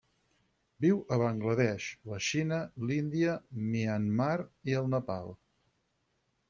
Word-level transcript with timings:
Viu 0.85 1.01
a 1.17 1.19
Bangla 1.23 1.53
Desh, 1.59 1.89
la 2.13 2.19
Xina, 2.29 2.59
l'Índia, 2.91 3.37
Myanmar 3.67 4.35
i 4.73 4.81
el 4.83 4.93
Nepal. 4.97 5.35